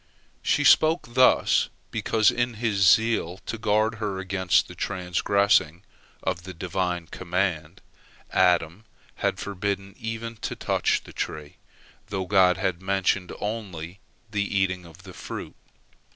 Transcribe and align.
She 0.41 0.63
spoke 0.63 1.13
thus, 1.13 1.69
because 1.91 2.31
in 2.31 2.55
his 2.55 2.87
zeal 2.89 3.37
to 3.45 3.59
guard 3.59 3.99
her 4.01 4.17
against 4.17 4.67
the 4.67 4.73
transgressing 4.73 5.83
of 6.23 6.41
the 6.41 6.55
Divine 6.55 7.05
command, 7.05 7.81
Adam 8.31 8.85
had 9.17 9.37
forbidden 9.37 9.93
Eve 9.99 10.41
to 10.41 10.55
touch 10.55 11.03
the 11.03 11.13
tree, 11.13 11.57
though 12.07 12.25
God 12.25 12.57
had 12.57 12.81
mentioned 12.81 13.31
only 13.39 13.99
the 14.31 14.41
eating 14.43 14.87
of 14.87 15.03
the 15.03 15.13
fruit. 15.13 15.53